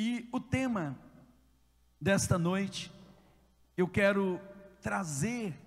[0.00, 0.96] E o tema
[2.00, 2.92] desta noite,
[3.76, 4.40] eu quero
[4.80, 5.60] trazer,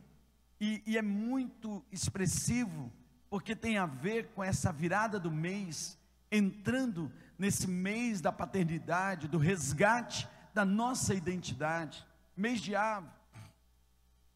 [0.58, 2.90] e, e, é muito expressivo,
[3.30, 6.00] porque tem a ver com essa virada do mês,
[6.32, 13.10] entrando nesse mês da paternidade, do resgate da nossa identidade, mês de Ave.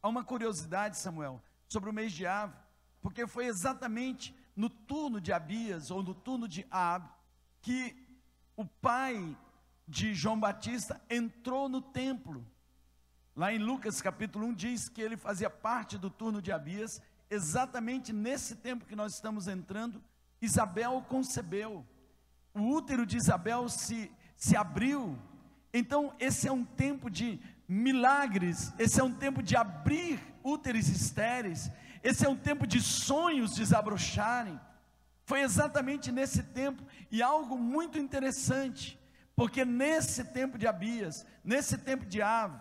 [0.04, 2.54] Há uma curiosidade, Samuel, sobre o mês de Ave,
[3.02, 7.10] porque foi exatamente no turno de Abias, ou no turno de Ab,
[7.62, 7.96] que
[8.58, 9.38] o pai
[9.88, 12.46] de João Batista entrou no templo.
[13.36, 18.14] Lá em Lucas capítulo 1 diz que ele fazia parte do turno de Abias, exatamente
[18.14, 20.02] nesse tempo que nós estamos entrando,
[20.42, 21.86] Isabel concebeu.
[22.54, 25.18] O útero de Isabel se, se abriu.
[25.74, 31.70] Então, esse é um tempo de milagres, esse é um tempo de abrir úteros estéreis,
[32.02, 34.60] esse é um tempo de sonhos desabrocharem.
[35.26, 38.98] Foi exatamente nesse tempo, e algo muito interessante,
[39.36, 42.60] porque nesse tempo de Abias, nesse tempo de Ave,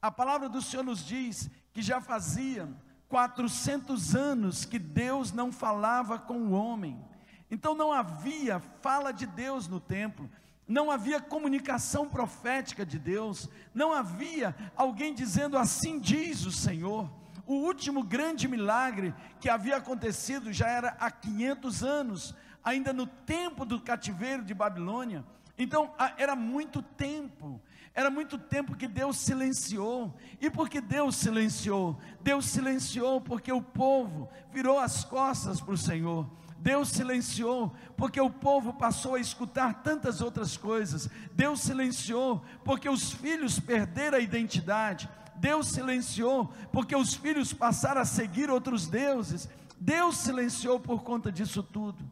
[0.00, 2.68] a palavra do Senhor nos diz que já fazia
[3.08, 7.02] 400 anos que Deus não falava com o homem.
[7.50, 10.28] Então não havia fala de Deus no templo,
[10.66, 17.10] não havia comunicação profética de Deus, não havia alguém dizendo assim diz o Senhor.
[17.46, 22.34] O último grande milagre que havia acontecido já era há 500 anos,
[22.64, 25.22] ainda no tempo do cativeiro de Babilônia.
[25.56, 27.60] Então, era muito tempo,
[27.94, 30.12] era muito tempo que Deus silenciou.
[30.40, 31.98] E por que Deus silenciou?
[32.20, 36.28] Deus silenciou porque o povo virou as costas para o Senhor.
[36.58, 41.08] Deus silenciou porque o povo passou a escutar tantas outras coisas.
[41.32, 45.08] Deus silenciou porque os filhos perderam a identidade.
[45.36, 49.48] Deus silenciou porque os filhos passaram a seguir outros deuses.
[49.78, 52.02] Deus silenciou por conta disso tudo.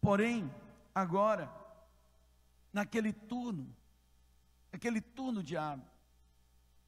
[0.00, 0.50] Porém,
[0.94, 1.48] agora,
[2.72, 3.74] naquele turno,
[4.72, 5.56] aquele turno de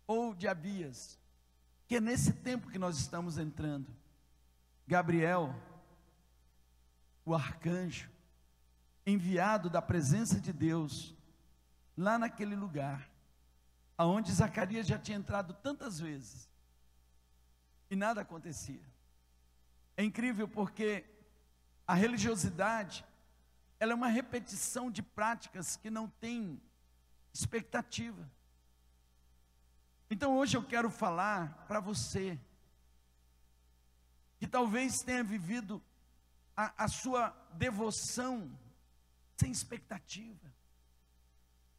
[0.07, 1.19] ou de Abias,
[1.87, 3.95] que é nesse tempo que nós estamos entrando.
[4.87, 5.55] Gabriel,
[7.25, 8.11] o arcanjo,
[9.07, 11.15] enviado da presença de Deus,
[11.97, 13.11] lá naquele lugar,
[13.97, 16.49] aonde Zacarias já tinha entrado tantas vezes,
[17.91, 18.83] e nada acontecia.
[19.97, 21.05] É incrível porque
[21.87, 23.05] a religiosidade
[23.79, 26.61] ela é uma repetição de práticas que não tem
[27.33, 28.31] expectativa.
[30.11, 32.39] Então hoje eu quero falar para você
[34.39, 35.83] que talvez tenha vivido
[36.57, 38.57] a, a, sua devoção
[39.37, 40.53] sem expectativa.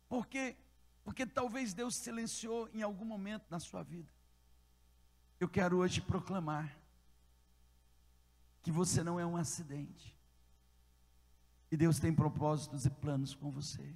[0.09, 0.57] Porque
[1.05, 4.09] porque talvez Deus silenciou em algum momento na sua vida.
[5.39, 6.75] Eu quero hoje proclamar
[8.63, 10.14] que você não é um acidente.
[11.71, 13.93] E Deus tem propósitos e planos com você.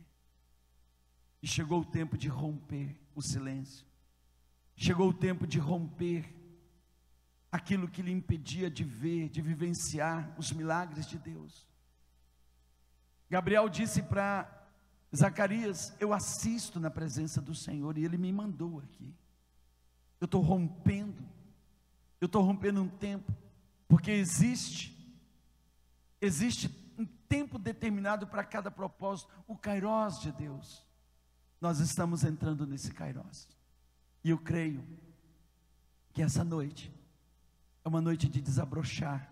[1.41, 3.85] E chegou o tempo de romper o silêncio.
[4.75, 6.35] Chegou o tempo de romper
[7.51, 11.67] aquilo que lhe impedia de ver, de vivenciar os milagres de Deus.
[13.29, 14.49] Gabriel disse para
[15.15, 19.13] Zacarias: Eu assisto na presença do Senhor e ele me mandou aqui.
[20.19, 21.23] Eu estou rompendo,
[22.19, 23.33] eu estou rompendo um tempo,
[23.87, 25.17] porque existe,
[26.19, 26.67] existe
[27.29, 30.83] tempo determinado para cada propósito, o Kairós de Deus.
[31.61, 33.47] Nós estamos entrando nesse Kairós.
[34.23, 34.83] E eu creio
[36.11, 36.91] que essa noite
[37.85, 39.31] é uma noite de desabrochar,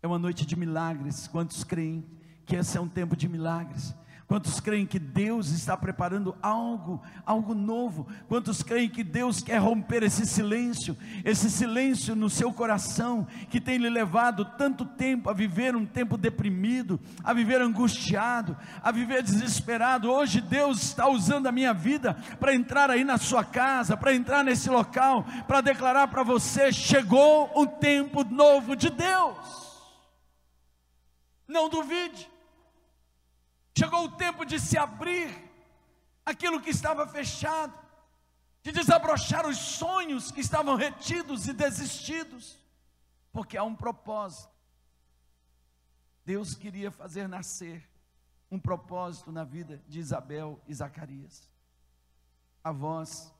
[0.00, 1.26] é uma noite de milagres.
[1.26, 2.08] Quantos creem
[2.46, 3.94] que esse é um tempo de milagres?
[4.28, 8.06] Quantos creem que Deus está preparando algo, algo novo?
[8.28, 10.94] Quantos creem que Deus quer romper esse silêncio,
[11.24, 16.18] esse silêncio no seu coração, que tem lhe levado tanto tempo a viver um tempo
[16.18, 20.10] deprimido, a viver angustiado, a viver desesperado?
[20.12, 24.44] Hoje Deus está usando a minha vida para entrar aí na sua casa, para entrar
[24.44, 29.88] nesse local, para declarar para você: chegou o tempo novo de Deus.
[31.48, 32.28] Não duvide.
[33.78, 35.30] Chegou o tempo de se abrir
[36.26, 37.72] aquilo que estava fechado,
[38.60, 42.58] de desabrochar os sonhos que estavam retidos e desistidos,
[43.30, 44.52] porque há um propósito.
[46.24, 47.88] Deus queria fazer nascer
[48.50, 51.48] um propósito na vida de Isabel e Zacarias.
[52.64, 53.32] A voz,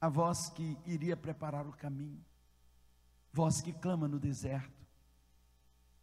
[0.00, 2.24] a voz que iria preparar o caminho,
[3.32, 4.84] voz que clama no deserto.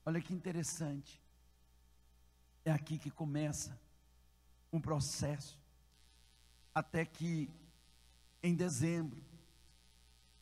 [0.05, 1.21] Olha que interessante.
[2.63, 3.79] É aqui que começa
[4.71, 5.59] um processo,
[6.73, 7.49] até que
[8.41, 9.21] em dezembro,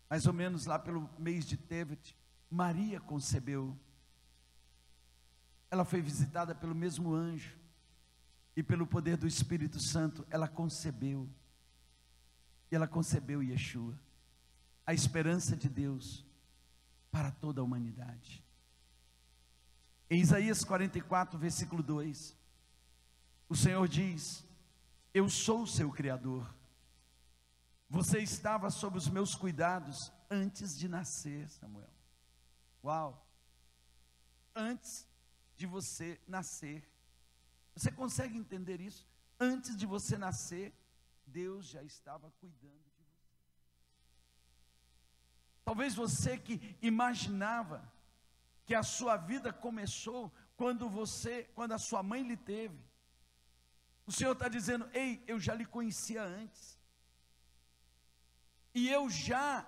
[0.09, 2.15] mais ou menos lá pelo mês de Tevet,
[2.49, 3.77] Maria concebeu.
[5.69, 7.57] Ela foi visitada pelo mesmo anjo,
[8.55, 11.29] E pelo poder do Espírito Santo, ela concebeu.
[12.69, 13.97] E ela concebeu Yeshua,
[14.85, 16.25] a esperança de Deus
[17.09, 18.43] para toda a humanidade.
[20.09, 22.35] Em Isaías 44, versículo 2,
[23.47, 24.43] o Senhor diz:
[25.13, 26.51] Eu sou o seu Criador.
[27.87, 31.89] Você estava sob os meus cuidados antes de nascer, Samuel.
[32.83, 33.27] Uau!
[34.55, 35.07] Antes
[35.55, 36.89] de você nascer.
[37.75, 39.07] Você consegue entender isso?
[39.39, 40.73] Antes de você nascer,
[41.25, 43.29] Deus já estava cuidando de você.
[45.63, 47.91] Talvez você que imaginava
[48.69, 52.79] que a sua vida começou quando você, quando a sua mãe lhe teve.
[54.05, 56.77] O Senhor está dizendo: Ei, eu já lhe conhecia antes.
[58.75, 59.65] E eu já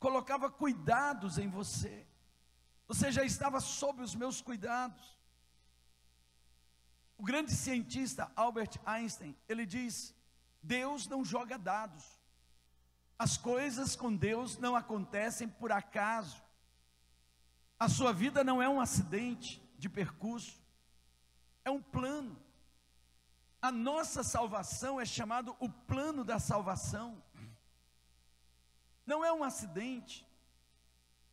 [0.00, 2.04] colocava cuidados em você.
[2.88, 5.16] Você já estava sob os meus cuidados.
[7.16, 10.12] O grande cientista Albert Einstein, ele diz:
[10.60, 12.04] Deus não joga dados.
[13.16, 16.45] As coisas com Deus não acontecem por acaso.
[17.78, 20.58] A sua vida não é um acidente de percurso,
[21.64, 22.40] é um plano.
[23.60, 27.22] A nossa salvação é chamado o plano da salvação.
[29.04, 30.26] Não é um acidente.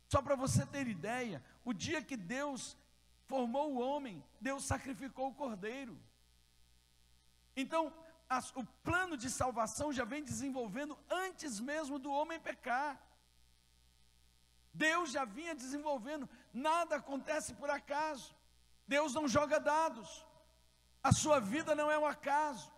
[0.08, 2.76] Só para você ter ideia, o dia que Deus
[3.26, 5.98] formou o homem, Deus sacrificou o cordeiro.
[7.56, 7.92] Então,
[8.28, 13.00] as, o plano de salvação já vem desenvolvendo antes mesmo do homem pecar.
[14.74, 18.34] Deus já vinha desenvolvendo, nada acontece por acaso.
[18.86, 20.26] Deus não joga dados.
[21.02, 22.72] A sua vida não é um acaso.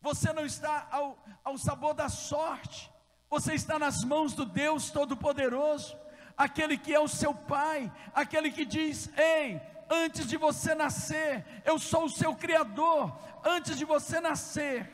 [0.00, 2.90] Você não está ao, ao sabor da sorte.
[3.28, 5.98] Você está nas mãos do Deus Todo-Poderoso,
[6.36, 9.60] aquele que é o seu Pai, aquele que diz: Ei,
[9.90, 13.18] antes de você nascer, eu sou o seu Criador.
[13.44, 14.90] Antes de você nascer,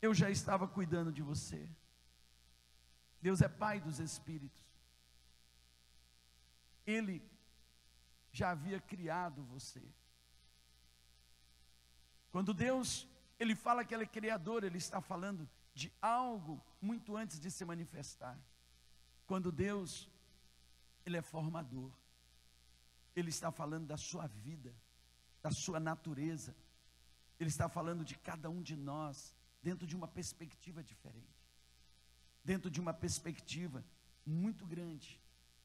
[0.00, 1.68] eu já estava cuidando de você.
[3.20, 4.71] Deus é Pai dos Espíritos.
[6.86, 7.22] Ele
[8.32, 9.82] já havia criado você.
[12.30, 13.06] Quando Deus,
[13.38, 17.64] ele fala que ele é criador, ele está falando de algo muito antes de se
[17.64, 18.38] manifestar.
[19.26, 20.08] Quando Deus,
[21.04, 21.92] ele é formador.
[23.14, 24.74] Ele está falando da sua vida,
[25.42, 26.56] da sua natureza.
[27.38, 31.42] Ele está falando de cada um de nós dentro de uma perspectiva diferente.
[32.44, 33.84] Dentro de uma perspectiva
[34.24, 35.20] muito grande.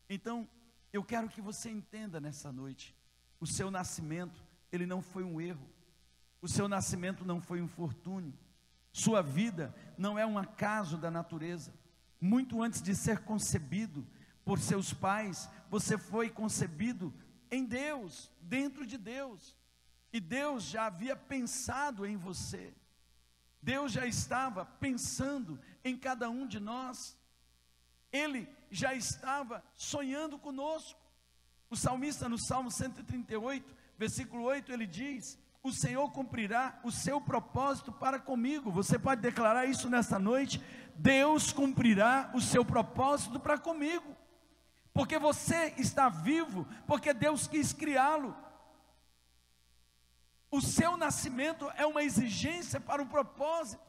[0.09, 0.47] Então,
[0.97, 2.95] eu quero que você entenda nessa noite,
[3.39, 5.69] o seu nascimento, ele não foi um erro.
[6.41, 8.33] O seu nascimento não foi um infortúnio.
[8.91, 11.73] Sua vida não é um acaso da natureza.
[12.19, 14.05] Muito antes de ser concebido
[14.43, 17.13] por seus pais, você foi concebido
[17.51, 19.55] em Deus, dentro de Deus.
[20.11, 22.73] E Deus já havia pensado em você.
[23.61, 27.15] Deus já estava pensando em cada um de nós.
[28.17, 30.99] Ele já estava sonhando conosco.
[31.69, 37.91] O salmista no Salmo 138, versículo 8, ele diz: O Senhor cumprirá o seu propósito
[37.91, 38.71] para comigo.
[38.71, 40.61] Você pode declarar isso nessa noite?
[40.95, 44.15] Deus cumprirá o seu propósito para comigo.
[44.93, 48.35] Porque você está vivo, porque Deus quis criá-lo.
[50.49, 53.83] O seu nascimento é uma exigência para o propósito,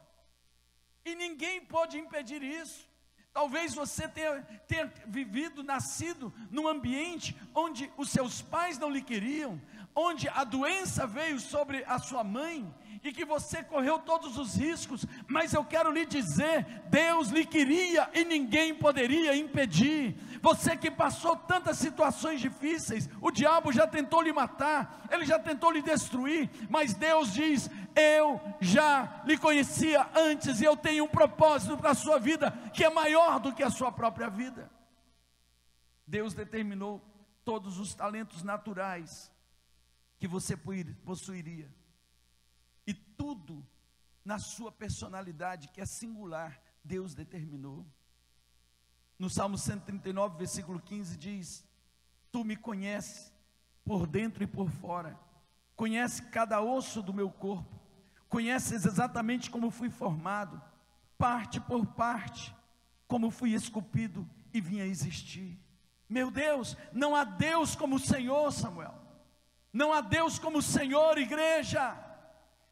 [1.05, 2.88] e ninguém pode impedir isso.
[3.33, 9.61] Talvez você tenha, tenha vivido, nascido num ambiente onde os seus pais não lhe queriam,
[9.99, 15.05] onde a doença veio sobre a sua mãe e que você correu todos os riscos,
[15.27, 20.17] mas eu quero lhe dizer: Deus lhe queria e ninguém poderia impedir.
[20.41, 25.73] Você que passou tantas situações difíceis, o diabo já tentou lhe matar, ele já tentou
[25.73, 31.77] lhe destruir, mas Deus diz: Eu já lhe conhecia antes e eu tenho um propósito
[31.77, 34.71] para a sua vida que é maior do que a sua própria vida.
[36.07, 37.05] Deus determinou
[37.45, 39.37] todos os talentos naturais
[40.19, 40.57] que você
[41.05, 41.73] possuiria
[42.87, 43.67] e tudo
[44.25, 47.87] na sua personalidade, que é singular, Deus determinou.
[49.19, 51.67] No Salmo 139, versículo 15 diz:
[52.33, 53.33] Tu me conheces
[53.85, 55.19] por dentro e por fora,
[55.77, 57.79] conhece cada osso do meu corpo,
[58.29, 60.61] conheces exatamente como fui formado,
[61.17, 62.55] parte por parte,
[63.07, 65.59] como fui esculpido e vim a existir.
[66.09, 68.98] Meu Deus, não há Deus como o Senhor, Samuel.
[69.73, 71.97] Não há Deus como Senhor, igreja.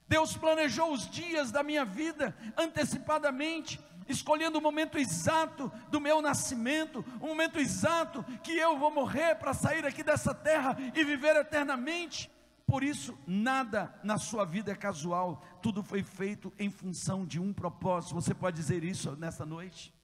[0.08, 7.04] Deus planejou os dias da minha vida antecipadamente, escolhendo o momento exato do meu nascimento,
[7.20, 12.30] o momento exato que eu vou morrer para sair aqui dessa terra e viver eternamente.
[12.66, 17.52] Por isso, nada na sua vida é casual, tudo foi feito em função de um
[17.52, 18.14] propósito.
[18.14, 19.94] Você pode dizer isso nessa noite?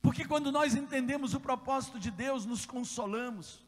[0.00, 3.63] Porque quando nós entendemos o propósito de Deus, nos consolamos,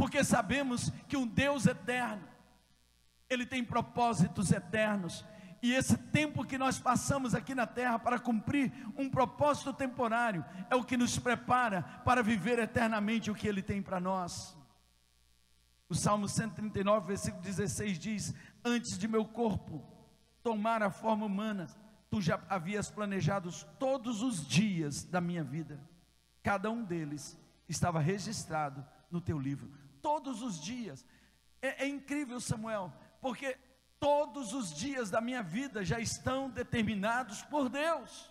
[0.00, 2.26] porque sabemos que um Deus eterno,
[3.28, 5.26] Ele tem propósitos eternos,
[5.60, 10.74] e esse tempo que nós passamos aqui na terra para cumprir um propósito temporário é
[10.74, 14.56] o que nos prepara para viver eternamente o que Ele tem para nós.
[15.86, 19.86] O Salmo 139, versículo 16 diz: Antes de meu corpo
[20.42, 21.66] tomar a forma humana,
[22.08, 25.78] tu já havias planejado todos os dias da minha vida,
[26.42, 27.38] cada um deles
[27.68, 29.70] estava registrado no teu livro,
[30.02, 31.04] todos os dias.
[31.62, 33.58] É, é incrível, Samuel, porque
[33.98, 38.30] todos os dias da minha vida já estão determinados por Deus.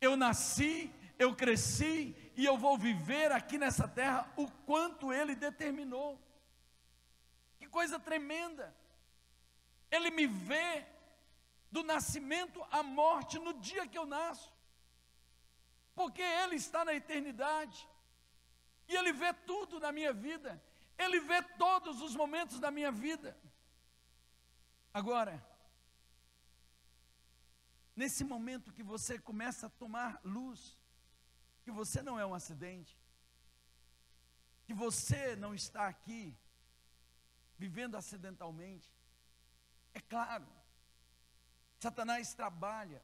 [0.00, 6.20] Eu nasci, eu cresci e eu vou viver aqui nessa terra o quanto Ele determinou.
[7.58, 8.74] Que coisa tremenda!
[9.90, 10.86] Ele me vê
[11.70, 14.52] do nascimento à morte no dia que eu nasço,
[15.94, 17.88] porque Ele está na eternidade
[18.90, 20.60] e Ele vê tudo na minha vida,
[20.98, 23.38] Ele vê todos os momentos da minha vida.
[24.92, 25.40] Agora,
[27.94, 30.76] nesse momento que você começa a tomar luz,
[31.62, 32.98] que você não é um acidente,
[34.66, 36.36] que você não está aqui
[37.56, 38.92] vivendo acidentalmente,
[39.94, 40.48] é claro,
[41.78, 43.00] Satanás trabalha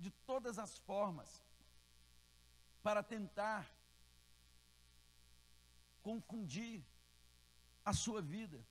[0.00, 1.40] de todas as formas
[2.82, 3.75] para tentar
[6.06, 6.86] confundir
[7.84, 8.64] a sua vida.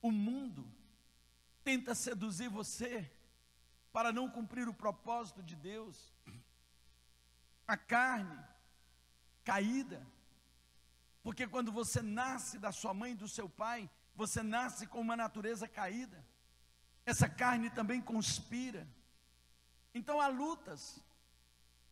[0.00, 0.68] O mundo
[1.62, 3.08] tenta seduzir você
[3.92, 6.12] para não cumprir o propósito de Deus.
[7.64, 8.36] A carne
[9.44, 10.04] caída,
[11.22, 15.16] porque quando você nasce da sua mãe e do seu pai, você nasce com uma
[15.16, 16.26] natureza caída.
[17.06, 18.84] Essa carne também conspira.
[19.94, 21.00] Então há lutas.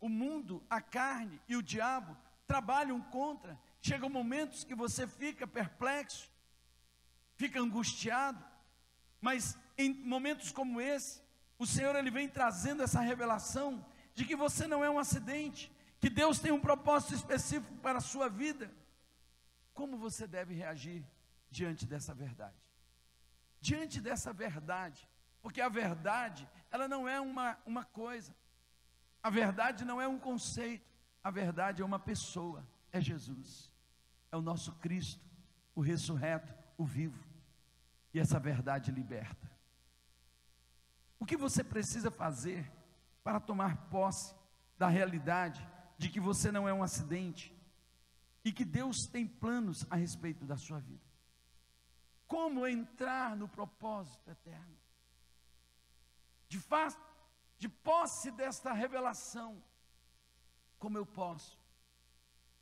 [0.00, 2.17] O mundo, a carne e o diabo
[2.50, 3.57] trabalham contra.
[3.80, 6.28] Chegam momentos que você fica perplexo,
[7.37, 8.45] fica angustiado,
[9.21, 11.23] mas em momentos como esse,
[11.61, 16.11] o Senhor ele vem trazendo essa revelação de que você não é um acidente, que
[16.11, 18.69] Deus tem um propósito específico para a sua vida.
[19.73, 21.04] Como você deve reagir
[21.52, 22.61] diante dessa verdade?
[23.61, 25.09] Diante dessa verdade,
[25.40, 28.35] porque a verdade, ela não é uma, uma coisa,
[29.23, 30.89] a verdade não é um conceito,
[31.23, 33.71] a verdade é uma pessoa, é Jesus,
[34.33, 35.25] é o nosso Cristo,
[35.75, 37.23] o ressurreto, o vivo
[38.12, 39.50] e essa verdade liberta.
[41.19, 42.71] O que você precisa fazer
[43.23, 44.35] para tomar posse
[44.79, 45.67] da realidade
[45.99, 47.55] de que você não é um acidente
[48.43, 51.05] e que Deus tem planos a respeito da sua vida?
[52.27, 54.79] Como entrar no propósito eterno?
[56.49, 56.59] De
[57.59, 59.62] de posse desta revelação,
[60.81, 61.57] como eu posso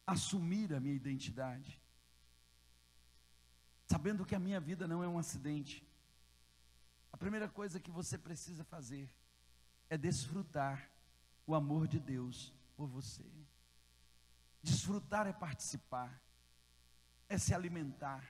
[0.06, 1.80] assumir a minha identidade?
[3.88, 5.82] sabendo que a minha vida não é um acidente,
[7.10, 9.08] a primeira coisa que você precisa fazer
[9.88, 10.90] é desfrutar
[11.46, 13.24] o amor de Deus por você.
[14.62, 16.20] Desfrutar é participar,
[17.30, 18.22] é se alimentar,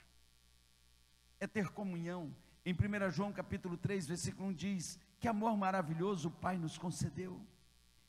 [1.41, 2.33] é ter comunhão.
[2.65, 7.45] Em 1 João capítulo 3, versículo 1 diz: Que amor maravilhoso o Pai nos concedeu.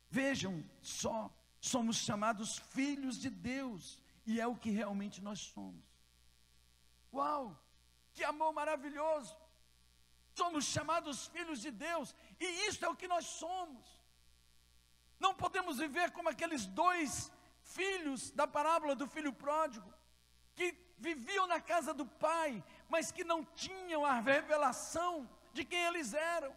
[0.09, 1.29] Vejam só,
[1.61, 5.85] somos chamados filhos de Deus, e é o que realmente nós somos.
[7.12, 7.59] Uau!
[8.12, 9.37] Que amor maravilhoso!
[10.35, 14.00] Somos chamados filhos de Deus, e isso é o que nós somos.
[15.19, 17.31] Não podemos viver como aqueles dois
[17.62, 19.93] filhos da parábola do filho pródigo,
[20.55, 26.14] que viviam na casa do pai, mas que não tinham a revelação de quem eles
[26.14, 26.55] eram.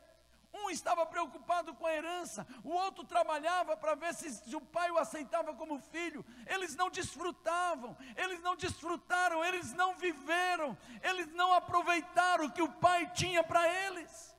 [0.53, 4.91] Um estava preocupado com a herança, o outro trabalhava para ver se, se, o pai
[4.91, 6.24] o aceitava como filho.
[6.45, 12.72] Eles não desfrutavam, eles não desfrutaram, eles não viveram, eles não aproveitaram o que o
[12.72, 14.33] pai tinha para eles.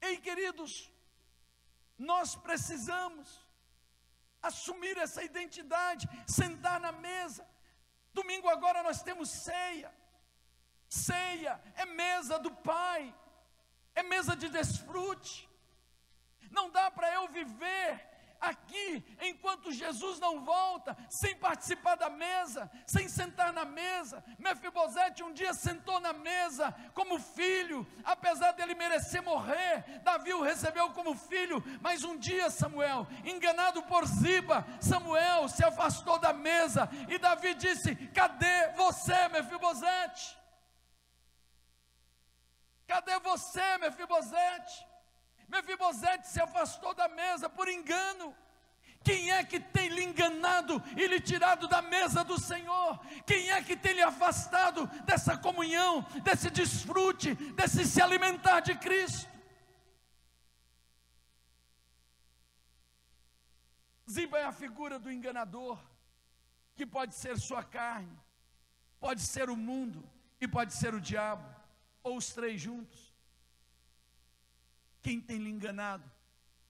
[0.00, 0.90] Ei, queridos,
[1.98, 3.46] nós precisamos
[4.40, 7.46] assumir essa identidade, sentar na mesa.
[8.14, 9.92] Domingo agora nós temos ceia.
[10.88, 13.14] Ceia é mesa do Pai,
[13.94, 15.48] é mesa de desfrute.
[16.50, 18.08] Não dá para eu viver
[18.40, 24.24] aqui, enquanto Jesus não volta, sem participar da mesa, sem sentar na mesa.
[24.38, 30.90] Mefibosete um dia sentou na mesa como filho, apesar dele merecer morrer, Davi o recebeu
[30.90, 37.18] como filho, mas um dia Samuel, enganado por Ziba, Samuel se afastou da mesa e
[37.18, 40.37] Davi disse: Cadê você, Mefibosete?
[42.88, 44.88] Cadê você, Mefibosete?
[45.46, 48.34] Mefibosete se afastou da mesa por engano.
[49.04, 52.98] Quem é que tem lhe enganado e lhe tirado da mesa do Senhor?
[53.26, 59.28] Quem é que tem lhe afastado dessa comunhão, desse desfrute, desse se alimentar de Cristo?
[64.10, 65.78] Ziba é a figura do enganador,
[66.74, 68.18] que pode ser sua carne,
[68.98, 70.02] pode ser o mundo
[70.40, 71.57] e pode ser o diabo
[72.08, 73.14] ou os três juntos?
[75.02, 76.10] Quem tem lhe enganado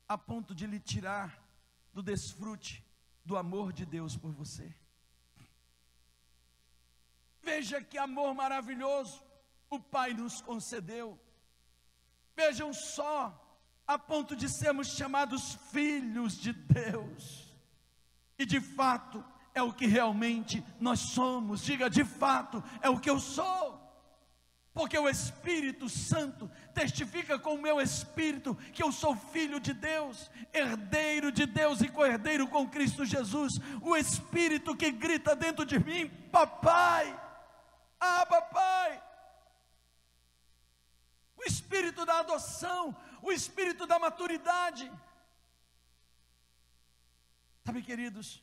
[0.07, 1.43] a ponto de lhe tirar
[1.93, 2.85] do desfrute
[3.25, 4.75] do amor de Deus por você?
[7.43, 9.23] Veja que amor maravilhoso
[9.71, 11.19] o Pai nos concedeu.
[12.37, 13.45] Vejam só,
[13.87, 17.57] a ponto de sermos chamados filhos de Deus.
[18.39, 21.63] E de fato, é o que realmente nós somos.
[21.63, 23.78] Diga, de fato, é o que eu sou
[24.79, 30.31] porque o Espírito Santo testifica com o meu espírito que eu sou filho de Deus,
[30.53, 33.59] herdeiro de Deus e co-herdeiro com Cristo Jesus.
[33.83, 37.07] O Espírito que grita dentro de mim: Papai,
[37.99, 39.03] ah, papai.
[41.37, 44.89] O Espírito da adoção, o Espírito da maturidade.
[47.67, 48.41] Sabe, queridos,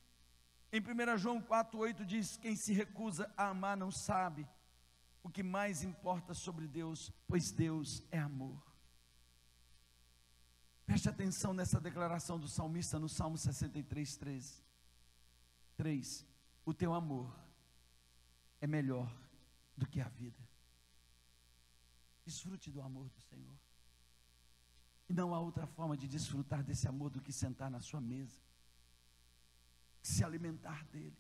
[0.70, 4.46] em 1 João 4,8 diz: Quem se recusa a amar não sabe
[5.25, 8.63] o que mais importa sobre Deus, pois Deus é amor.
[10.86, 14.63] Preste atenção nessa declaração do salmista no Salmo 63, 13.
[15.77, 16.27] 3.
[16.63, 17.36] O teu amor
[18.62, 19.12] é melhor
[19.75, 20.48] do que a vida.
[22.24, 23.58] Desfrute do amor do Senhor.
[25.10, 28.39] E não há outra forma de desfrutar desse amor do que sentar na sua mesa,
[30.03, 31.17] se alimentar dele.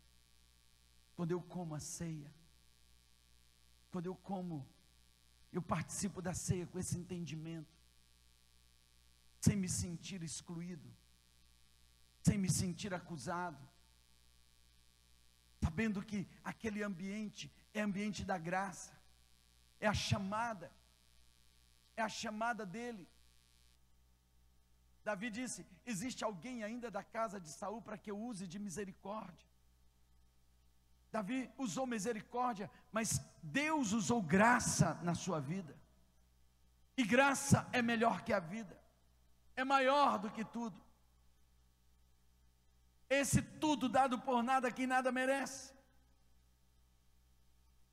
[1.15, 2.31] Quando eu como a ceia,
[3.95, 4.67] quando eu como,
[5.53, 7.73] eu participo da ceia com esse entendimento,
[9.39, 10.89] sem me sentir excluído,
[12.21, 13.63] sem me sentir acusado,
[15.63, 18.91] sabendo que aquele ambiente é ambiente da graça,
[19.79, 20.69] é a chamada,
[21.95, 23.07] é a chamada dele.
[25.05, 29.47] Davi disse: Existe alguém ainda da casa de Saul para que eu use de misericórdia?
[31.15, 35.73] Davi usou misericórdia, mas Deus usou graça na sua vida.
[36.97, 38.77] E graça é melhor que a vida,
[39.55, 40.77] é maior do que tudo.
[43.09, 45.73] Esse tudo dado por nada que nada merece.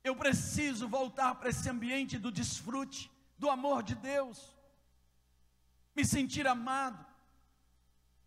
[0.03, 4.53] Eu preciso voltar para esse ambiente do desfrute, do amor de Deus,
[5.95, 7.05] me sentir amado,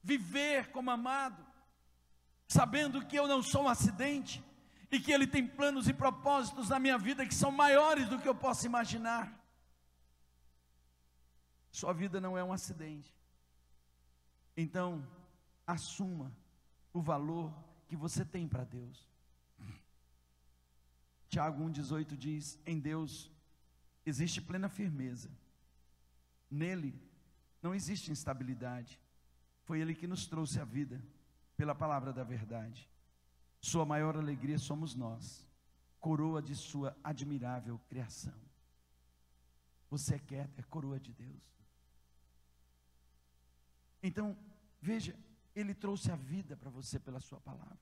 [0.02, 1.44] viver como amado,
[2.48, 4.42] sabendo que eu não sou um acidente,
[4.90, 8.28] e que Ele tem planos e propósitos na minha vida que são maiores do que
[8.28, 9.32] eu posso imaginar.
[11.70, 13.14] Sua vida não é um acidente.
[14.56, 15.06] Então,
[15.66, 16.32] assuma
[16.92, 17.52] o valor
[17.88, 19.08] que você tem para Deus.
[21.28, 23.30] Tiago 1,18 diz: Em Deus
[24.06, 25.30] existe plena firmeza,
[26.50, 26.98] nele
[27.62, 29.00] não existe instabilidade.
[29.64, 31.02] Foi Ele que nos trouxe a vida,
[31.56, 32.88] pela palavra da verdade.
[33.60, 35.46] Sua maior alegria somos nós,
[36.00, 38.34] coroa de Sua admirável criação.
[39.90, 41.42] Você quer é coroa de Deus.
[44.02, 44.36] Então,
[44.80, 45.18] veja,
[45.54, 47.78] Ele trouxe a vida para você pela Sua palavra.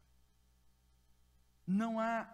[1.67, 2.31] Não há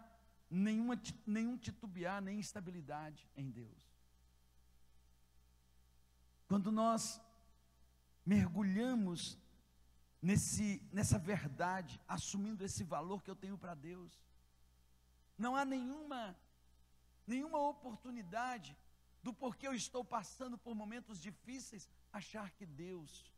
[0.49, 3.91] nenhuma, nenhum titubear, nem instabilidade em Deus.
[6.49, 7.21] Quando nós
[8.27, 9.39] mergulhamos
[10.23, 14.21] nesse, nessa verdade, assumindo esse valor que eu tenho para Deus.
[15.37, 16.37] Não há nenhuma,
[17.27, 18.77] nenhuma oportunidade
[19.23, 23.31] do porquê eu estou passando por momentos difíceis, achar que Deus,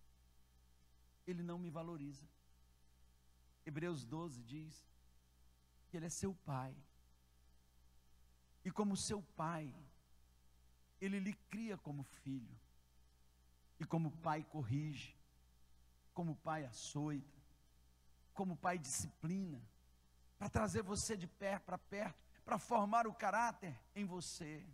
[1.26, 2.28] Ele não me valoriza.
[3.64, 4.84] Hebreus 12 diz
[5.88, 6.76] que Ele é seu Pai.
[8.64, 9.72] E como seu Pai,
[11.00, 12.56] Ele lhe cria como filho.
[13.78, 15.16] E como Pai corrige
[16.12, 17.40] como pai açoita,
[18.35, 19.61] como pai disciplina,
[20.38, 24.64] para trazer você de pé para perto, para formar o caráter em você.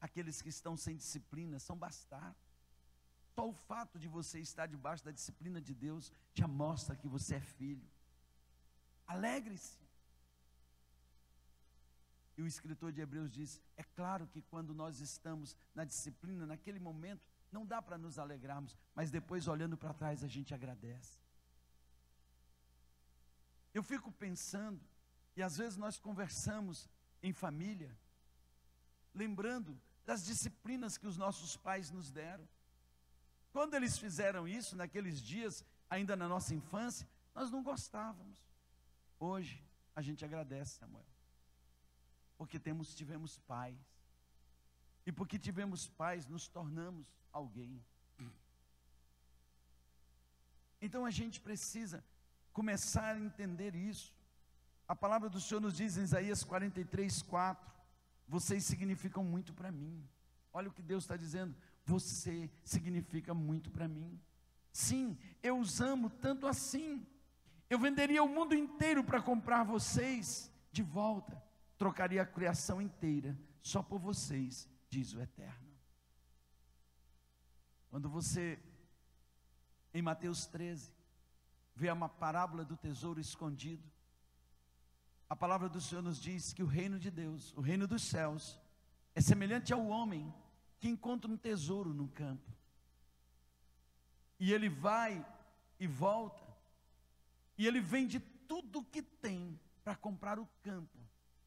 [0.00, 2.44] Aqueles que estão sem disciplina são bastardos.
[3.34, 7.36] Só o fato de você estar debaixo da disciplina de Deus já mostra que você
[7.36, 7.88] é filho.
[9.06, 9.82] Alegre-se.
[12.36, 16.78] E o escritor de Hebreus diz: é claro que quando nós estamos na disciplina, naquele
[16.78, 21.18] momento, não dá para nos alegrarmos, mas depois olhando para trás a gente agradece.
[23.72, 24.80] Eu fico pensando,
[25.36, 26.88] e às vezes nós conversamos
[27.22, 27.96] em família,
[29.14, 32.46] lembrando das disciplinas que os nossos pais nos deram.
[33.52, 38.38] Quando eles fizeram isso, naqueles dias, ainda na nossa infância, nós não gostávamos.
[39.18, 39.64] Hoje,
[39.94, 41.14] a gente agradece, Samuel
[42.36, 43.78] porque temos, tivemos pais.
[45.06, 47.82] E porque tivemos pais, nos tornamos alguém.
[50.80, 52.04] Então a gente precisa
[52.52, 54.14] começar a entender isso.
[54.86, 57.72] A palavra do Senhor nos diz em Isaías 43, 4:
[58.28, 60.06] Vocês significam muito para mim.
[60.52, 61.54] Olha o que Deus está dizendo.
[61.84, 64.20] Você significa muito para mim.
[64.72, 67.06] Sim, eu os amo tanto assim.
[67.68, 71.42] Eu venderia o mundo inteiro para comprar vocês de volta
[71.76, 75.74] trocaria a criação inteira só por vocês, diz o Eterno.
[77.90, 78.62] Quando você,
[79.92, 80.92] em Mateus 13,
[81.74, 83.82] vê uma parábola do tesouro escondido,
[85.28, 88.56] a palavra do Senhor nos diz que o reino de Deus, o reino dos céus,
[89.16, 90.32] é semelhante ao homem
[90.78, 92.52] que encontra um tesouro no campo.
[94.38, 95.26] E ele vai
[95.80, 96.46] e volta,
[97.58, 100.98] e ele vende tudo o que tem para comprar o campo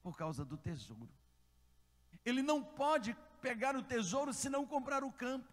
[0.04, 1.10] por causa do tesouro.
[2.26, 5.52] Ele não pode pegar o tesouro se não comprar o campo.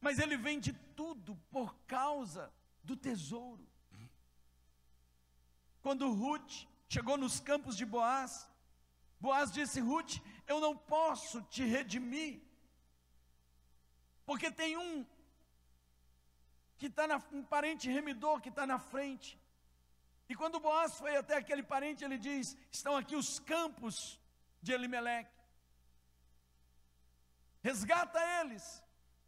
[0.00, 2.52] Mas ele vende tudo por causa
[2.82, 3.66] do tesouro.
[5.82, 8.48] Quando Ruth chegou nos campos de Boaz,
[9.20, 12.40] Boaz disse: Ruth, eu não posso te redimir,
[14.24, 15.06] porque tem um
[16.76, 19.38] que está um parente remidor que está na frente.
[20.28, 24.20] E quando Boaz foi até aquele parente, ele diz: Estão aqui os campos
[24.62, 25.37] de Elimeleque.
[27.62, 28.82] Resgata eles.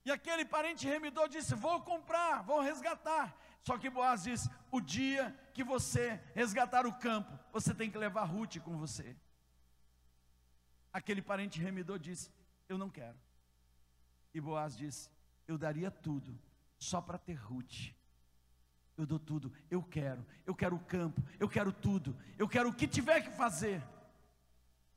[0.04, 3.36] E aquele parente remidor disse: Vou comprar, vou resgatar.
[3.62, 8.24] Só que Boaz diz: O dia que você resgatar o campo, você tem que levar
[8.24, 9.16] Ruth com você.
[10.92, 12.30] Aquele parente remidor disse:
[12.68, 13.18] Eu não quero.
[14.32, 15.10] E Boaz disse:
[15.46, 16.40] Eu daria tudo
[16.78, 17.92] só para ter Ruth
[19.00, 22.74] eu dou tudo, eu quero, eu quero o campo, eu quero tudo, eu quero o
[22.74, 23.82] que tiver que fazer,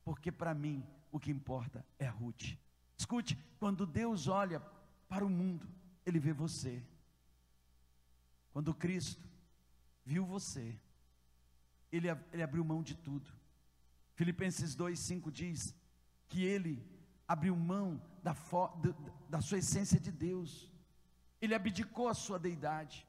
[0.04, 2.58] porque para mim o que importa é Ruth.
[2.98, 4.60] Escute, quando Deus olha
[5.08, 5.68] para o mundo,
[6.06, 6.84] Ele vê você.
[8.52, 9.28] Quando Cristo
[10.06, 10.80] viu você,
[11.92, 13.30] Ele, ele abriu mão de tudo.
[14.16, 15.76] Filipenses 2,5 diz
[16.28, 16.86] que Ele
[17.28, 18.36] abriu mão da,
[19.30, 20.72] da sua essência de Deus,
[21.42, 23.08] Ele abdicou a sua deidade.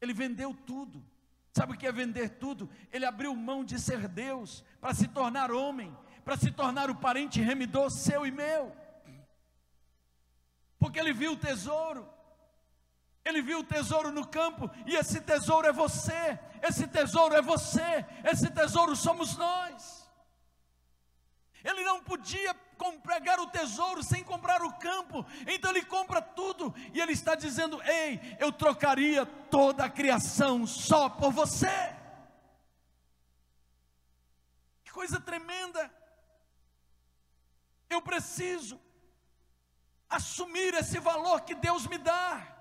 [0.00, 1.04] Ele vendeu tudo.
[1.52, 2.70] Sabe o que é vender tudo?
[2.92, 7.40] Ele abriu mão de ser Deus para se tornar homem, para se tornar o parente
[7.40, 8.72] remidor seu e meu.
[10.78, 12.08] Porque ele viu o tesouro.
[13.24, 16.38] Ele viu o tesouro no campo e esse tesouro é você.
[16.62, 18.06] Esse tesouro é você.
[18.24, 20.08] Esse tesouro somos nós.
[21.64, 22.54] Ele não podia
[23.02, 27.82] pegar o tesouro sem comprar o campo, então ele compra tudo, e ele está dizendo:
[27.82, 31.96] Ei, eu trocaria toda a criação só por você.
[34.84, 35.92] Que coisa tremenda!
[37.90, 38.78] Eu preciso
[40.08, 42.58] assumir esse valor que Deus me dá.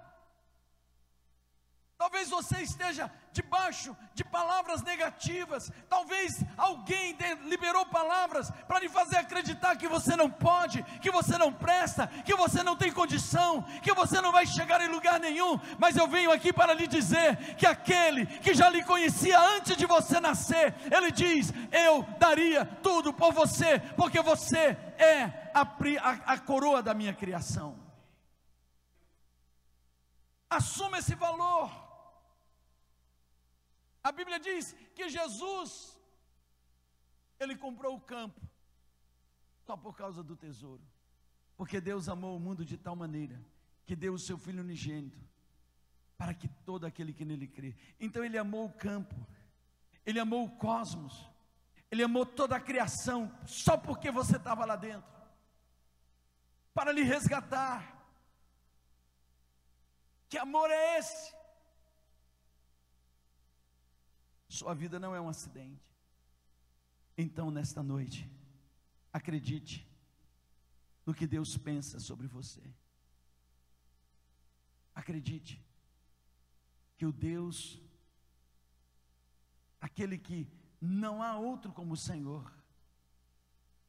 [1.98, 5.72] Talvez você esteja debaixo de palavras negativas.
[5.90, 11.52] Talvez alguém liberou palavras para lhe fazer acreditar que você não pode, que você não
[11.52, 15.60] presta, que você não tem condição, que você não vai chegar em lugar nenhum.
[15.80, 19.88] Mas eu venho aqui para lhe dizer que aquele que já lhe conhecia antes de
[19.88, 26.40] você nascer, ele diz: Eu daria tudo por você, porque você é a, a, a
[26.40, 27.78] coroa da minha criação.
[30.50, 31.70] Assuma esse valor.
[34.04, 36.00] A Bíblia diz que Jesus,
[37.40, 38.40] ele comprou o campo,
[39.66, 40.82] só por causa do tesouro.
[41.58, 43.44] Porque Deus amou o mundo de tal maneira,
[43.86, 45.20] que deu o seu Filho unigênito,
[46.18, 47.76] para que todo aquele que nele crê.
[48.00, 49.16] Então ele amou o campo,
[50.06, 51.30] ele amou o cosmos,
[51.90, 55.10] ele amou toda a criação, só porque você estava lá dentro,
[56.74, 57.96] para lhe resgatar.
[60.30, 61.34] Que amor é esse?
[64.50, 65.96] Sua vida não é um acidente.
[67.18, 68.30] Então, nesta noite,
[69.12, 69.88] acredite
[71.06, 72.62] no que Deus pensa sobre você.
[74.94, 75.64] Acredite
[76.98, 77.80] que o Deus,
[79.80, 80.48] aquele que
[80.80, 82.52] não há outro como o Senhor,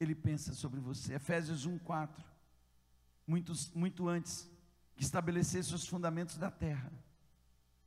[0.01, 1.15] Ele pensa sobre você.
[1.15, 2.25] Efésios 1,4.
[3.27, 4.51] Muito, muito antes
[4.97, 6.91] que estabelecesse os fundamentos da terra,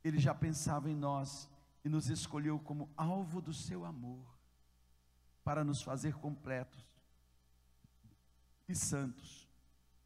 [0.04, 1.50] Ele já pensava em nós
[1.84, 4.24] e nos escolheu como alvo do seu amor,
[5.42, 6.86] para nos fazer completos
[8.68, 9.48] e santos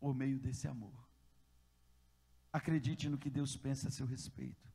[0.00, 1.06] por meio desse amor.
[2.52, 4.66] Acredite no que Deus pensa a seu respeito.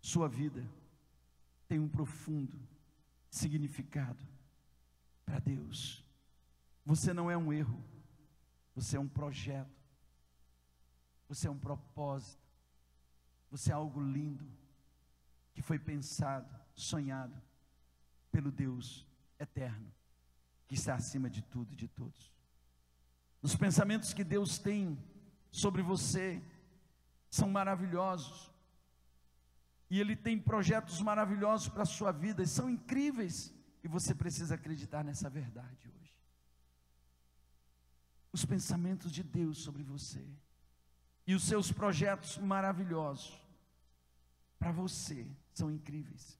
[0.00, 0.66] Sua vida
[1.68, 2.58] tem um profundo
[3.30, 4.24] significado
[5.24, 6.04] para Deus.
[6.84, 7.82] Você não é um erro,
[8.74, 9.74] você é um projeto,
[11.28, 12.42] você é um propósito,
[13.50, 14.46] você é algo lindo
[15.54, 17.40] que foi pensado, sonhado
[18.30, 19.06] pelo Deus
[19.38, 19.90] eterno,
[20.68, 22.32] que está acima de tudo e de todos.
[23.42, 24.98] Os pensamentos que Deus tem
[25.50, 26.42] sobre você
[27.30, 28.52] são maravilhosos.
[29.88, 33.54] E Ele tem projetos maravilhosos para a sua vida, e são incríveis.
[33.82, 36.14] E você precisa acreditar nessa verdade hoje.
[38.32, 40.26] Os pensamentos de Deus sobre você
[41.26, 43.40] e os seus projetos maravilhosos
[44.58, 46.38] para você são incríveis.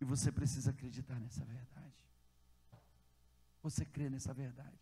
[0.00, 2.04] E você precisa acreditar nessa verdade.
[3.62, 4.78] Você crê nessa verdade.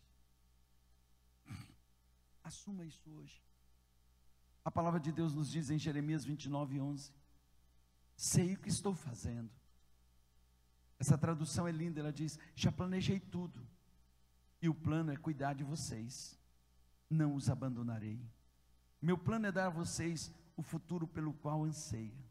[2.43, 3.41] Assuma isso hoje.
[4.63, 7.11] A palavra de Deus nos diz em Jeremias 29, 11:
[8.19, 9.49] Sei o que estou fazendo.
[10.99, 13.65] Essa tradução é linda, ela diz: Já planejei tudo,
[14.61, 16.37] e o plano é cuidar de vocês,
[17.09, 18.21] não os abandonarei.
[19.01, 22.21] Meu plano é dar a vocês o futuro pelo qual anseia.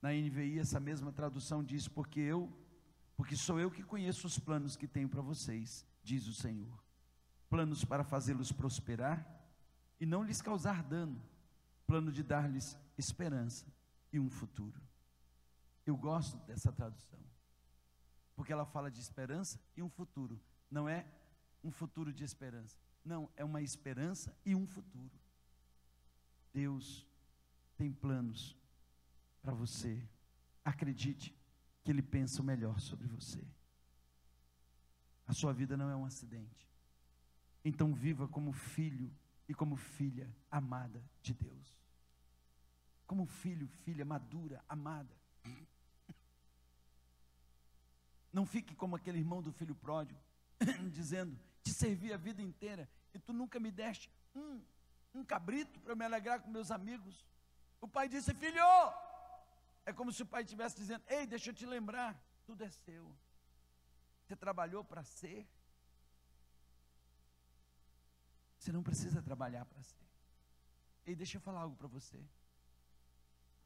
[0.00, 2.50] Na NVI, essa mesma tradução diz: Porque eu,
[3.18, 6.82] porque sou eu que conheço os planos que tenho para vocês, diz o Senhor.
[7.50, 9.46] Planos para fazê-los prosperar
[10.00, 11.22] e não lhes causar dano,
[11.86, 13.66] plano de dar-lhes esperança
[14.10, 14.85] e um futuro.
[15.86, 17.20] Eu gosto dessa tradução,
[18.34, 20.38] porque ela fala de esperança e um futuro,
[20.70, 21.06] não é
[21.62, 25.16] um futuro de esperança, não, é uma esperança e um futuro.
[26.52, 27.06] Deus
[27.76, 28.56] tem planos
[29.40, 30.02] para você.
[30.64, 31.32] Acredite
[31.84, 33.46] que Ele pensa o melhor sobre você.
[35.26, 36.68] A sua vida não é um acidente.
[37.64, 39.12] Então viva como filho
[39.48, 41.76] e como filha amada de Deus.
[43.06, 45.14] Como filho, filha madura, amada.
[48.36, 50.20] Não fique como aquele irmão do filho pródigo,
[50.92, 54.60] dizendo: Te servi a vida inteira e tu nunca me deste um,
[55.14, 57.24] um cabrito para me alegrar com meus amigos.
[57.80, 58.60] O pai disse: Filho,
[59.86, 63.10] é como se o pai estivesse dizendo: Ei, deixa eu te lembrar, tudo é seu.
[64.26, 65.48] Você trabalhou para ser.
[68.58, 70.06] Você não precisa trabalhar para ser.
[71.06, 72.22] Ei, deixa eu falar algo para você.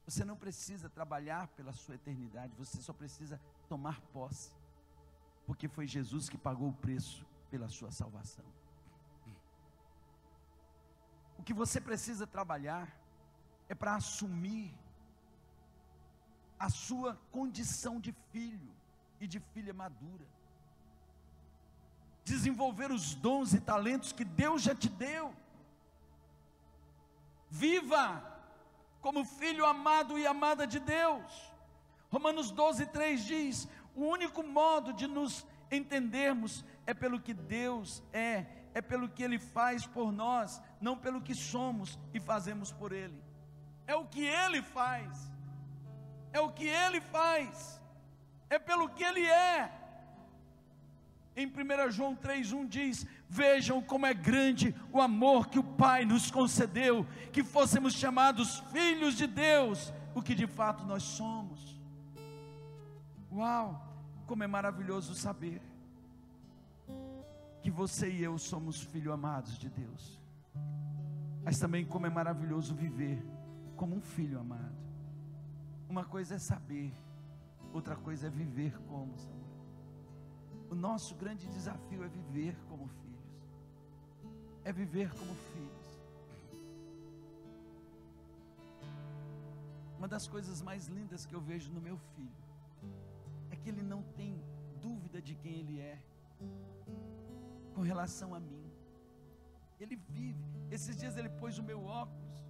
[0.04, 4.60] Você não precisa trabalhar pela sua eternidade, você só precisa tomar posse.
[5.50, 8.44] Porque foi Jesus que pagou o preço pela sua salvação.
[11.36, 12.86] O que você precisa trabalhar
[13.68, 14.72] é para assumir
[16.56, 18.72] a sua condição de filho
[19.20, 20.24] e de filha madura.
[22.24, 25.34] Desenvolver os dons e talentos que Deus já te deu.
[27.50, 28.04] Viva
[29.00, 31.50] como filho amado e amada de Deus.
[32.08, 33.68] Romanos 12, 3 diz:
[34.00, 39.38] o único modo de nos entendermos é pelo que Deus é, é pelo que Ele
[39.38, 43.22] faz por nós, não pelo que somos e fazemos por Ele.
[43.86, 45.30] É o que Ele faz
[46.32, 47.80] é o que ele faz,
[48.48, 49.72] é pelo que ele é.
[51.36, 56.30] Em 1 João 3,1 diz: Vejam como é grande o amor que o Pai nos
[56.30, 61.78] concedeu, que fôssemos chamados filhos de Deus, o que de fato nós somos.
[63.32, 63.89] Uau,
[64.31, 65.61] como é maravilhoso saber
[67.61, 70.21] que você e eu somos filhos amados de Deus,
[71.43, 73.21] mas também como é maravilhoso viver
[73.75, 74.79] como um filho amado.
[75.88, 76.93] Uma coisa é saber,
[77.73, 79.51] outra coisa é viver como Samuel.
[80.71, 83.51] O nosso grande desafio é viver como filhos.
[84.62, 85.88] É viver como filhos.
[89.99, 92.39] Uma das coisas mais lindas que eu vejo no meu filho
[93.61, 94.42] que ele não tem
[94.81, 95.99] dúvida de quem ele é
[97.75, 98.64] com relação a mim.
[99.79, 100.44] Ele vive.
[100.70, 102.44] Esses dias ele pôs o meu óculos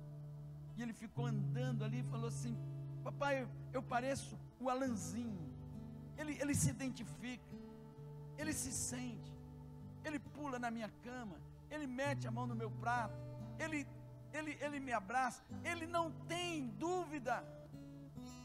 [0.77, 2.57] e ele ficou andando ali e falou assim:
[3.05, 5.49] Papai, eu pareço o Alanzinho.
[6.17, 7.57] Ele, ele se identifica,
[8.37, 9.33] ele se sente,
[10.05, 11.37] ele pula na minha cama,
[11.71, 13.19] ele mete a mão no meu prato,
[13.59, 13.87] ele
[14.33, 17.45] ele, ele me abraça, ele não tem dúvida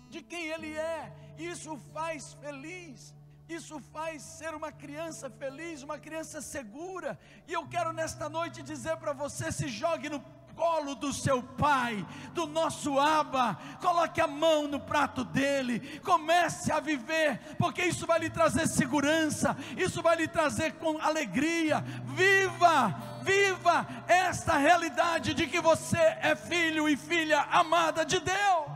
[0.10, 3.14] de quem ele é, isso faz feliz.
[3.48, 7.18] Isso faz ser uma criança feliz, uma criança segura.
[7.48, 10.20] E eu quero nesta noite dizer para você: se jogue no
[10.56, 16.80] colo do seu pai, do nosso Aba, coloque a mão no prato dele, comece a
[16.80, 21.82] viver, porque isso vai lhe trazer segurança, isso vai lhe trazer com alegria.
[22.06, 28.75] Viva, viva esta realidade de que você é filho e filha amada de Deus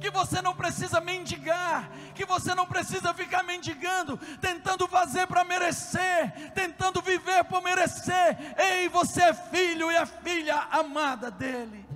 [0.00, 6.52] que você não precisa mendigar, que você não precisa ficar mendigando, tentando fazer para merecer,
[6.54, 8.38] tentando viver por merecer.
[8.58, 11.86] Ei, você é filho e é filha amada dele.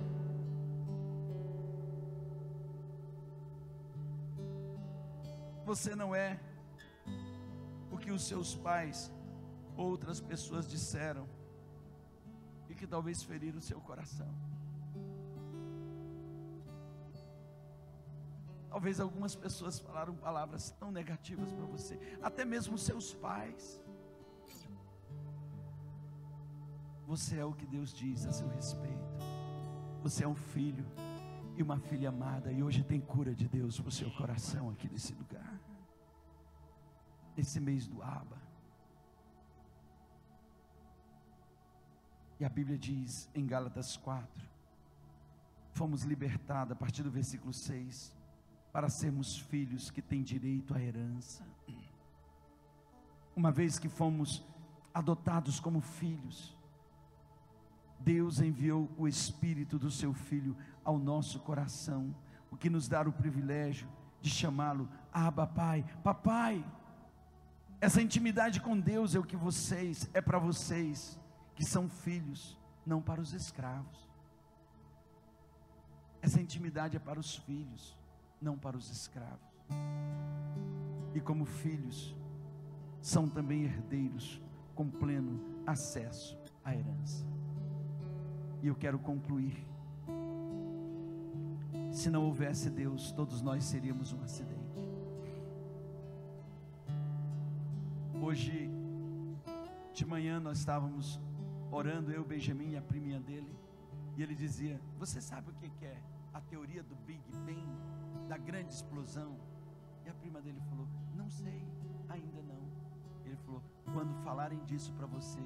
[5.65, 6.39] Você não é
[7.91, 9.11] o que os seus pais,
[9.75, 11.27] outras pessoas disseram
[12.69, 14.54] e que talvez feriram o seu coração.
[18.75, 23.81] Talvez algumas pessoas falaram palavras tão negativas para você, até mesmo seus pais.
[27.07, 29.15] Você é o que Deus diz a seu respeito.
[30.03, 30.85] Você é um filho
[31.55, 34.89] e uma filha amada, e hoje tem cura de Deus para o seu coração aqui
[34.89, 35.57] nesse lugar.
[37.37, 38.41] Esse mês do Aba.
[42.41, 44.45] E a Bíblia diz em Gálatas 4:
[45.71, 48.24] fomos libertados a partir do versículo 6
[48.75, 51.47] para sermos filhos que têm direito à herança.
[53.33, 54.43] Uma vez que fomos
[54.93, 56.53] adotados como filhos,
[57.97, 62.13] Deus enviou o Espírito do Seu Filho ao nosso coração,
[62.51, 63.87] o que nos dá o privilégio
[64.19, 66.61] de chamá-lo Abba Pai, Papai.
[67.79, 71.17] Essa intimidade com Deus é o que vocês, é para vocês
[71.55, 74.05] que são filhos, não para os escravos.
[76.21, 77.95] Essa intimidade é para os filhos
[78.41, 79.47] não para os escravos.
[81.13, 82.15] E como filhos,
[83.01, 84.41] são também herdeiros
[84.73, 87.25] com pleno acesso à herança.
[88.61, 89.65] E eu quero concluir.
[91.91, 94.65] Se não houvesse Deus, todos nós seríamos um acidente.
[98.21, 98.69] Hoje
[99.93, 101.21] de manhã nós estávamos
[101.71, 103.55] orando, eu, Benjamin e a priminha dele,
[104.17, 106.01] e ele dizia: Você sabe o que é
[106.33, 107.94] a teoria do Big Bang?
[108.27, 109.35] Da grande explosão?
[110.05, 111.63] E a prima dele falou: Não sei,
[112.09, 112.63] ainda não.
[113.25, 113.61] Ele falou:
[113.93, 115.39] Quando falarem disso para você,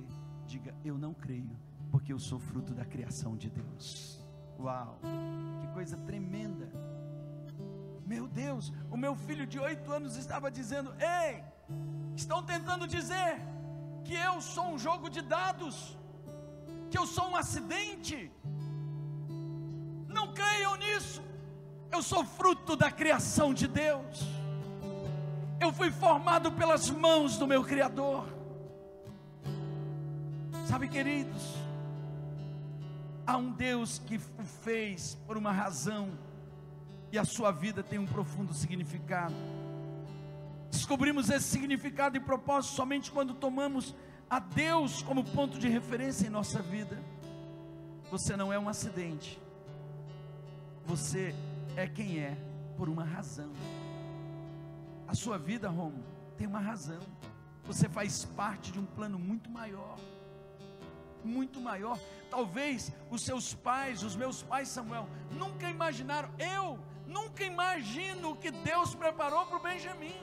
[0.46, 1.58] diga: Eu não creio,
[1.92, 4.20] porque eu sou fruto da criação de Deus.
[4.60, 5.00] Uau,
[5.62, 6.70] que coisa tremenda.
[8.06, 11.44] Meu Deus, o meu filho de oito anos estava dizendo: Ei,
[12.15, 13.39] estão tentando dizer
[14.04, 15.98] que eu sou um jogo de dados,
[16.89, 18.32] que eu sou um acidente.
[20.08, 21.29] Não creiam nisso.
[21.91, 24.23] Eu sou fruto da criação de Deus.
[25.60, 28.25] Eu fui formado pelas mãos do meu Criador.
[30.67, 31.56] Sabe, queridos,
[33.25, 36.12] há um Deus que o fez por uma razão,
[37.12, 39.34] e a sua vida tem um profundo significado.
[40.69, 43.95] Descobrimos esse significado e propósito somente quando tomamos
[44.30, 47.02] a Deus como ponto de referência em nossa vida.
[48.12, 49.39] Você não é um acidente,
[50.86, 51.34] você
[51.80, 52.38] é quem é
[52.76, 53.52] por uma razão.
[55.08, 56.04] A sua vida, Romo,
[56.38, 57.02] tem uma razão.
[57.63, 59.98] Você faz parte de um plano muito maior.
[61.24, 61.98] Muito maior.
[62.30, 66.30] Talvez os seus pais, os meus pais, Samuel, nunca imaginaram.
[66.38, 70.20] Eu nunca imagino o que Deus preparou para o Benjamin.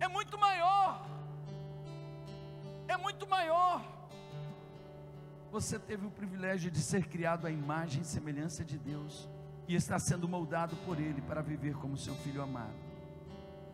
[0.00, 1.06] É muito maior.
[2.86, 3.97] É muito maior.
[5.50, 9.26] Você teve o privilégio de ser criado à imagem e semelhança de Deus
[9.66, 12.74] e está sendo moldado por Ele para viver como seu filho amado.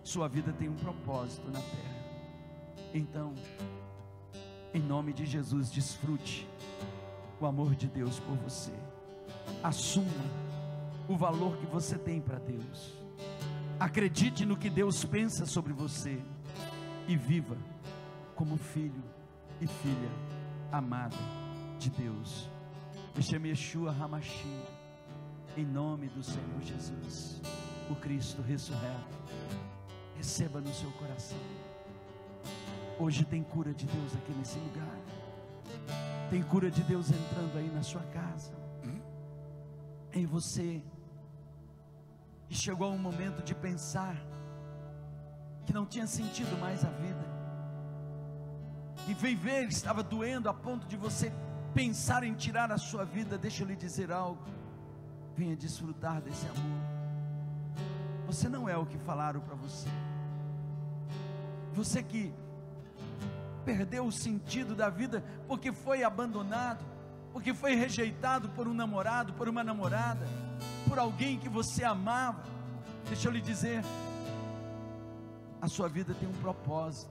[0.04, 2.04] Sua vida tem um propósito na terra.
[2.92, 3.34] Então,
[4.72, 6.48] em nome de Jesus, desfrute
[7.40, 8.72] o amor de Deus por você.
[9.60, 10.06] Assuma
[11.08, 12.96] o valor que você tem para Deus.
[13.80, 16.22] Acredite no que Deus pensa sobre você
[17.08, 17.56] e viva
[18.36, 19.02] como filho
[19.60, 20.10] e filha
[20.70, 21.43] amada
[21.84, 22.48] de Deus.
[23.14, 24.64] Me chame Yeshua Hamashi,
[25.54, 27.42] em nome do Senhor Jesus,
[27.90, 29.18] o Cristo ressurreto.
[30.16, 31.38] Receba no seu coração.
[32.98, 34.98] Hoje tem cura de Deus aqui nesse lugar.
[36.30, 38.52] Tem cura de Deus entrando aí na sua casa.
[40.10, 40.82] Em você.
[42.48, 44.16] E chegou um momento de pensar
[45.66, 47.34] que não tinha sentido mais a vida.
[49.06, 51.30] E viver estava doendo a ponto de você
[51.74, 54.40] pensar em tirar a sua vida, deixa eu lhe dizer algo.
[55.36, 56.80] Venha desfrutar desse amor.
[58.26, 59.88] Você não é o que falaram para você.
[61.74, 62.32] Você que
[63.64, 66.84] perdeu o sentido da vida porque foi abandonado,
[67.32, 70.24] porque foi rejeitado por um namorado, por uma namorada,
[70.88, 72.44] por alguém que você amava.
[73.08, 73.82] Deixa eu lhe dizer,
[75.60, 77.10] a sua vida tem um propósito,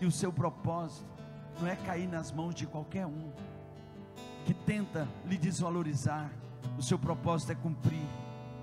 [0.00, 1.06] e o seu propósito
[1.60, 3.30] não é cair nas mãos de qualquer um
[4.44, 6.30] que tenta lhe desvalorizar.
[6.78, 8.06] O seu propósito é cumprir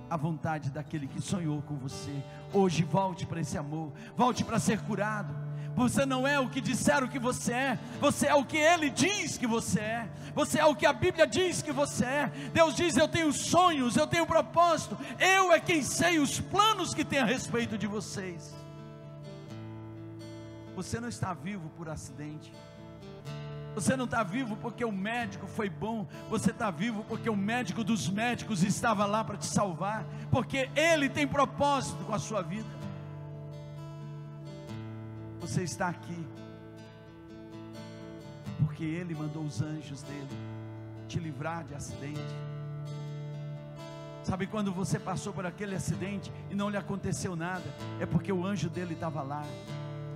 [0.09, 2.11] a vontade daquele que sonhou com você.
[2.53, 5.34] Hoje volte para esse amor, volte para ser curado.
[5.75, 9.38] Você não é o que disseram que você é, você é o que ele diz
[9.38, 12.27] que você é, você é o que a Bíblia diz que você é.
[12.53, 17.05] Deus diz: Eu tenho sonhos, eu tenho propósito, eu é quem sei os planos que
[17.05, 18.53] tem a respeito de vocês.
[20.75, 22.51] Você não está vivo por acidente.
[23.76, 27.84] Você não está vivo porque o médico foi bom, você está vivo porque o médico
[27.84, 32.67] dos médicos estava lá para te salvar, porque ele tem propósito com a sua vida.
[35.39, 36.28] Você está aqui
[38.59, 40.28] porque ele mandou os anjos dele
[41.07, 42.36] te livrar de acidente.
[44.24, 47.63] Sabe quando você passou por aquele acidente e não lhe aconteceu nada?
[47.99, 49.43] É porque o anjo dele estava lá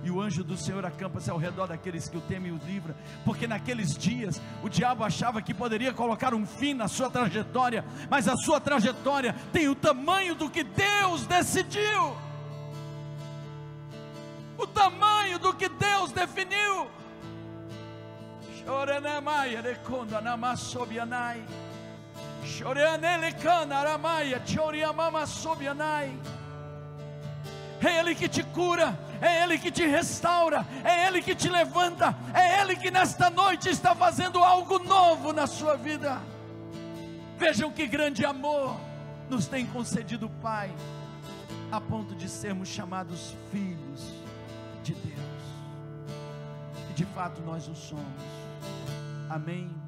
[0.04, 2.94] e o anjo do Senhor acampa-se ao redor daqueles que o temem e o livra,
[3.24, 8.28] porque naqueles dias o diabo achava que poderia colocar um fim na sua trajetória, mas
[8.28, 12.14] a sua trajetória tem o tamanho do que Deus decidiu,
[14.58, 16.86] o tamanho do que Deus definiu.
[25.26, 26.14] Sobianai
[27.86, 32.14] é Ele que te cura, é Ele que te restaura, é Ele que te levanta,
[32.34, 36.20] é Ele que nesta noite está fazendo algo novo na sua vida.
[37.38, 38.78] Vejam que grande amor
[39.30, 40.70] nos tem concedido o Pai,
[41.72, 44.12] a ponto de sermos chamados filhos
[44.82, 45.42] de Deus,
[46.90, 48.04] e de fato nós o somos.
[49.30, 49.83] Amém.